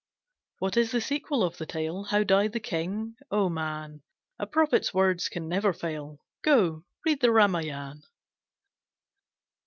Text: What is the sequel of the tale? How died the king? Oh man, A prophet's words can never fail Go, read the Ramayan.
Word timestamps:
What 0.57 0.77
is 0.77 0.89
the 0.93 0.99
sequel 0.99 1.43
of 1.43 1.57
the 1.59 1.67
tale? 1.67 2.05
How 2.05 2.23
died 2.23 2.53
the 2.53 2.59
king? 2.59 3.17
Oh 3.29 3.49
man, 3.49 4.01
A 4.39 4.47
prophet's 4.47 4.91
words 4.95 5.29
can 5.29 5.47
never 5.47 5.73
fail 5.73 6.17
Go, 6.41 6.85
read 7.05 7.21
the 7.21 7.29
Ramayan. 7.29 8.01